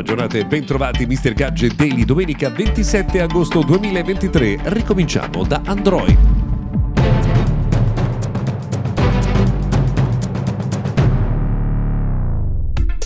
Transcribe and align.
Buona 0.00 0.02
giornata 0.02 0.38
e 0.38 0.46
bentrovati 0.46 1.04
Mr. 1.04 1.34
Gadget 1.34 1.74
Daily, 1.74 2.04
domenica 2.06 2.48
27 2.48 3.20
agosto 3.20 3.60
2023. 3.62 4.60
Ricominciamo 4.62 5.44
da 5.44 5.60
Android. 5.66 6.39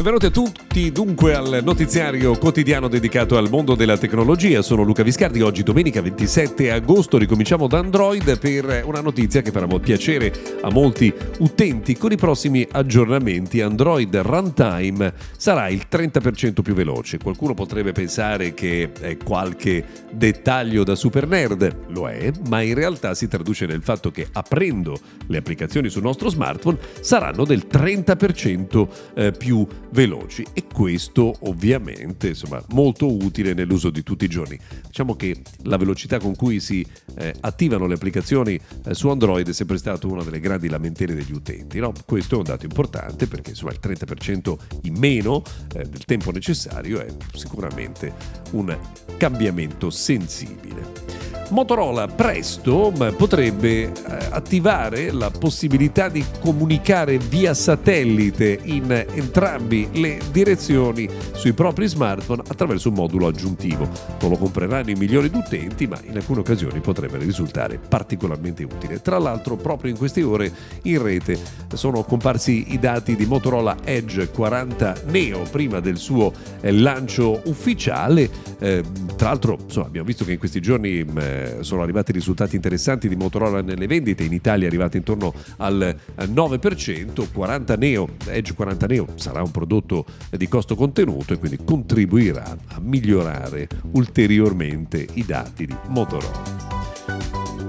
Benvenuti 0.04 0.26
a 0.26 0.42
tutti 0.42 0.92
dunque 0.92 1.34
al 1.34 1.60
notiziario 1.64 2.36
quotidiano 2.36 2.88
dedicato 2.88 3.38
al 3.38 3.48
mondo 3.48 3.74
della 3.74 3.96
tecnologia. 3.96 4.60
Sono 4.60 4.82
Luca 4.82 5.02
Viscardi, 5.02 5.40
oggi 5.40 5.62
domenica 5.62 6.02
27 6.02 6.70
agosto 6.72 7.16
ricominciamo 7.16 7.66
da 7.66 7.78
Android 7.78 8.38
per 8.38 8.82
una 8.84 9.00
notizia 9.00 9.40
che 9.40 9.50
farà 9.50 9.66
piacere 9.78 10.30
a 10.60 10.70
molti 10.70 11.10
utenti. 11.38 11.96
Con 11.96 12.12
i 12.12 12.16
prossimi 12.16 12.68
aggiornamenti 12.70 13.62
Android 13.62 14.14
Runtime 14.14 15.14
sarà 15.38 15.68
il 15.68 15.86
30% 15.90 16.60
più 16.60 16.74
veloce. 16.74 17.16
Qualcuno 17.16 17.54
potrebbe 17.54 17.92
pensare 17.92 18.52
che 18.52 18.92
è 19.00 19.16
qualche 19.16 19.82
dettaglio 20.10 20.84
da 20.84 20.96
super 20.96 21.26
nerd, 21.26 21.76
lo 21.88 22.10
è, 22.10 22.30
ma 22.50 22.60
in 22.60 22.74
realtà 22.74 23.14
si 23.14 23.26
traduce 23.26 23.64
nel 23.64 23.82
fatto 23.82 24.10
che 24.10 24.28
aprendo 24.32 24.98
le 25.28 25.38
applicazioni 25.38 25.88
sul 25.88 26.02
nostro 26.02 26.28
smartphone 26.28 26.76
saranno 27.00 27.46
del 27.46 27.64
30% 27.70 28.88
eh, 29.14 29.32
più 29.32 29.66
veloci 29.66 29.93
veloci 29.94 30.44
e 30.52 30.64
questo 30.66 31.32
ovviamente 31.42 32.28
insomma 32.28 32.62
molto 32.70 33.10
utile 33.10 33.54
nell'uso 33.54 33.90
di 33.90 34.02
tutti 34.02 34.24
i 34.24 34.28
giorni. 34.28 34.58
Diciamo 34.86 35.14
che 35.14 35.40
la 35.62 35.76
velocità 35.76 36.18
con 36.18 36.34
cui 36.34 36.60
si 36.60 36.84
eh, 37.14 37.32
attivano 37.40 37.86
le 37.86 37.94
applicazioni 37.94 38.58
eh, 38.84 38.94
su 38.94 39.08
Android 39.08 39.48
è 39.48 39.52
sempre 39.52 39.78
stata 39.78 40.06
una 40.08 40.24
delle 40.24 40.40
grandi 40.40 40.68
lamentele 40.68 41.14
degli 41.14 41.32
utenti. 41.32 41.78
No? 41.78 41.92
Questo 42.04 42.34
è 42.34 42.38
un 42.38 42.44
dato 42.44 42.66
importante 42.66 43.28
perché 43.28 43.50
insomma 43.50 43.70
il 43.70 43.78
30% 43.80 44.56
in 44.82 44.98
meno 44.98 45.42
eh, 45.74 45.84
del 45.84 46.04
tempo 46.04 46.32
necessario 46.32 47.00
è 47.00 47.06
sicuramente 47.32 48.12
un 48.50 48.76
cambiamento 49.16 49.90
sensibile. 49.90 51.23
Motorola 51.50 52.08
presto 52.08 52.92
potrebbe 53.16 53.82
eh, 53.82 53.92
attivare 54.30 55.12
la 55.12 55.30
possibilità 55.30 56.08
di 56.08 56.24
comunicare 56.40 57.18
via 57.18 57.54
satellite 57.54 58.58
in 58.62 58.90
entrambi 58.90 59.88
le 59.92 60.18
direzioni 60.32 61.08
sui 61.32 61.52
propri 61.52 61.86
smartphone 61.86 62.42
attraverso 62.46 62.88
un 62.88 62.94
modulo 62.94 63.26
aggiuntivo. 63.26 63.88
Non 64.20 64.30
lo 64.30 64.36
compreranno 64.36 64.90
i 64.90 64.94
milioni 64.94 65.28
di 65.28 65.36
utenti, 65.36 65.86
ma 65.86 65.98
in 66.04 66.16
alcune 66.16 66.40
occasioni 66.40 66.80
potrebbe 66.80 67.18
risultare 67.18 67.78
particolarmente 67.78 68.64
utile. 68.64 69.00
Tra 69.00 69.18
l'altro, 69.18 69.56
proprio 69.56 69.90
in 69.90 69.98
queste 69.98 70.22
ore 70.22 70.50
in 70.82 71.02
rete 71.02 71.38
sono 71.74 72.02
comparsi 72.02 72.72
i 72.72 72.78
dati 72.78 73.16
di 73.16 73.26
Motorola 73.26 73.76
Edge 73.84 74.28
40 74.28 75.02
Neo 75.06 75.42
prima 75.50 75.80
del 75.80 75.98
suo 75.98 76.32
eh, 76.60 76.72
lancio 76.72 77.42
ufficiale. 77.44 78.28
Eh, 78.58 78.82
tra 79.16 79.28
l'altro, 79.28 79.58
insomma, 79.62 79.86
abbiamo 79.86 80.06
visto 80.06 80.24
che 80.24 80.32
in 80.32 80.38
questi 80.38 80.60
giorni 80.60 81.04
eh, 81.34 81.62
sono 81.62 81.82
arrivati 81.82 82.12
risultati 82.12 82.54
interessanti 82.56 83.08
di 83.08 83.16
Motorola 83.16 83.60
nelle 83.60 83.86
vendite, 83.86 84.22
in 84.22 84.32
Italia 84.32 84.64
è 84.64 84.68
arrivata 84.68 84.96
intorno 84.96 85.32
al 85.58 85.96
9%, 86.16 87.32
40 87.32 87.76
Neo, 87.76 88.08
Edge 88.26 88.54
40 88.54 88.86
Neo 88.86 89.06
sarà 89.16 89.42
un 89.42 89.50
prodotto 89.50 90.04
di 90.30 90.48
costo 90.48 90.76
contenuto 90.76 91.32
e 91.34 91.38
quindi 91.38 91.58
contribuirà 91.64 92.56
a 92.68 92.80
migliorare 92.80 93.68
ulteriormente 93.92 95.06
i 95.14 95.24
dati 95.24 95.66
di 95.66 95.76
Motorola. 95.88 96.74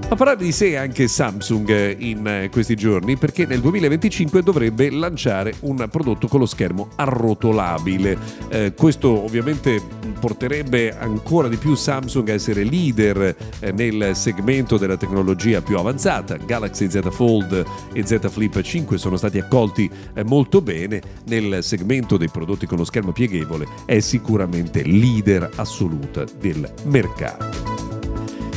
A 0.08 0.14
parlare 0.14 0.44
di 0.44 0.52
sé 0.52 0.76
anche 0.76 1.08
Samsung 1.08 1.96
in 1.98 2.48
questi 2.52 2.76
giorni 2.76 3.16
perché 3.16 3.44
nel 3.44 3.60
2025 3.60 4.40
dovrebbe 4.40 4.88
lanciare 4.88 5.54
un 5.62 5.84
prodotto 5.90 6.28
con 6.28 6.38
lo 6.38 6.46
schermo 6.46 6.90
arrotolabile. 6.94 8.16
Eh, 8.48 8.72
questo 8.76 9.24
ovviamente 9.24 9.82
porterebbe 10.26 10.90
ancora 10.98 11.46
di 11.46 11.56
più 11.56 11.76
Samsung 11.76 12.28
a 12.30 12.32
essere 12.32 12.64
leader 12.64 13.36
eh, 13.60 13.70
nel 13.70 14.16
segmento 14.16 14.76
della 14.76 14.96
tecnologia 14.96 15.62
più 15.62 15.78
avanzata. 15.78 16.36
Galaxy 16.36 16.90
Z 16.90 17.10
Fold 17.10 17.64
e 17.92 18.04
Z 18.04 18.28
Flip 18.28 18.60
5 18.60 18.98
sono 18.98 19.16
stati 19.16 19.38
accolti 19.38 19.88
eh, 20.14 20.24
molto 20.24 20.60
bene 20.60 21.00
nel 21.26 21.62
segmento 21.62 22.16
dei 22.16 22.28
prodotti 22.28 22.66
con 22.66 22.78
lo 22.78 22.84
schermo 22.84 23.12
pieghevole, 23.12 23.68
è 23.84 24.00
sicuramente 24.00 24.82
leader 24.82 25.48
assoluta 25.54 26.24
del 26.40 26.68
mercato. 26.86 27.75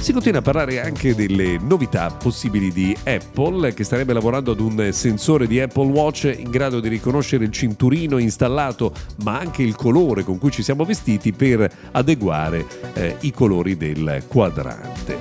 Si 0.01 0.13
continua 0.13 0.39
a 0.39 0.41
parlare 0.41 0.81
anche 0.81 1.13
delle 1.13 1.57
novità 1.57 2.09
possibili 2.09 2.71
di 2.71 2.95
Apple 3.03 3.73
che 3.73 3.83
starebbe 3.83 4.13
lavorando 4.13 4.53
ad 4.53 4.61
un 4.61 4.89
sensore 4.91 5.45
di 5.45 5.59
Apple 5.59 5.91
Watch 5.91 6.33
in 6.35 6.49
grado 6.49 6.79
di 6.79 6.87
riconoscere 6.87 7.43
il 7.43 7.51
cinturino 7.51 8.17
installato 8.17 8.93
ma 9.23 9.37
anche 9.37 9.61
il 9.61 9.75
colore 9.75 10.23
con 10.23 10.39
cui 10.39 10.51
ci 10.51 10.63
siamo 10.63 10.85
vestiti 10.85 11.33
per 11.33 11.69
adeguare 11.91 12.65
eh, 12.93 13.17
i 13.19 13.31
colori 13.31 13.75
del 13.75 14.23
quadrante. 14.27 15.17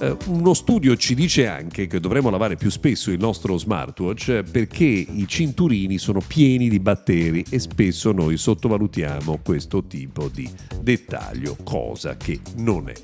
Uh, 0.00 0.16
uno 0.26 0.54
studio 0.54 0.96
ci 0.96 1.14
dice 1.14 1.46
anche 1.46 1.86
che 1.86 2.00
dovremmo 2.00 2.28
lavare 2.28 2.56
più 2.56 2.70
spesso 2.70 3.12
il 3.12 3.18
nostro 3.20 3.56
smartwatch 3.56 4.42
perché 4.50 4.84
i 4.84 5.24
cinturini 5.28 5.98
sono 5.98 6.20
pieni 6.26 6.68
di 6.68 6.80
batteri 6.80 7.44
e 7.48 7.60
spesso 7.60 8.10
noi 8.10 8.36
sottovalutiamo 8.36 9.38
questo 9.44 9.84
tipo 9.84 10.28
di 10.28 10.50
dettaglio, 10.80 11.56
cosa 11.62 12.16
che 12.16 12.40
non 12.56 12.88
è 12.88 12.94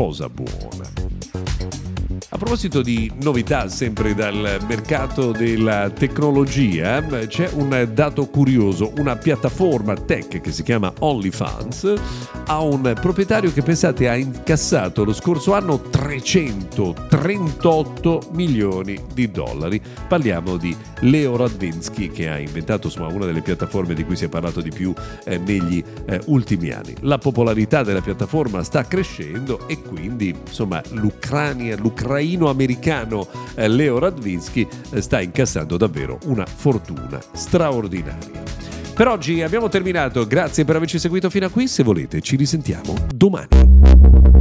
cosa 0.00 0.28
buona. 0.28 0.39
Airborne. 0.46 1.99
A 2.28 2.36
proposito 2.36 2.82
di 2.82 3.10
novità 3.22 3.66
sempre 3.68 4.14
dal 4.14 4.58
mercato 4.68 5.32
della 5.32 5.90
tecnologia, 5.90 7.02
c'è 7.26 7.50
un 7.54 7.88
dato 7.92 8.26
curioso, 8.26 8.92
una 8.98 9.16
piattaforma 9.16 9.94
tech 9.94 10.40
che 10.40 10.52
si 10.52 10.62
chiama 10.62 10.92
OnlyFans 10.98 11.94
ha 12.46 12.60
un 12.60 12.94
proprietario 13.00 13.52
che 13.52 13.62
pensate 13.62 14.08
ha 14.08 14.16
incassato 14.16 15.04
lo 15.04 15.12
scorso 15.12 15.54
anno 15.54 15.80
338 15.80 18.28
milioni 18.32 18.98
di 19.12 19.30
dollari. 19.30 19.80
Parliamo 20.06 20.56
di 20.56 20.76
Leo 21.00 21.36
Radvinsky 21.36 22.10
che 22.10 22.28
ha 22.28 22.38
inventato 22.38 22.86
insomma, 22.88 23.08
una 23.08 23.26
delle 23.26 23.40
piattaforme 23.40 23.94
di 23.94 24.04
cui 24.04 24.16
si 24.16 24.26
è 24.26 24.28
parlato 24.28 24.60
di 24.60 24.70
più 24.70 24.92
eh, 25.24 25.38
negli 25.38 25.82
eh, 26.06 26.20
ultimi 26.26 26.70
anni. 26.70 26.94
La 27.00 27.18
popolarità 27.18 27.82
della 27.82 28.02
piattaforma 28.02 28.62
sta 28.62 28.84
crescendo 28.84 29.66
e 29.68 29.80
quindi 29.80 30.36
insomma 30.46 30.82
l'Ucraina, 30.90 31.76
l'Ucraina 31.76 32.09
ucraino-americano 32.10 33.28
eh, 33.54 33.68
Leo 33.68 34.00
Radvinsky 34.00 34.66
eh, 34.90 35.00
sta 35.00 35.20
incassando 35.20 35.76
davvero 35.76 36.18
una 36.24 36.44
fortuna 36.44 37.20
straordinaria. 37.32 38.42
Per 38.92 39.06
oggi 39.06 39.40
abbiamo 39.42 39.68
terminato, 39.68 40.26
grazie 40.26 40.64
per 40.64 40.76
averci 40.76 40.98
seguito 40.98 41.30
fino 41.30 41.46
a 41.46 41.50
qui, 41.50 41.68
se 41.68 41.82
volete 41.84 42.20
ci 42.20 42.36
risentiamo 42.36 42.94
domani. 43.14 44.39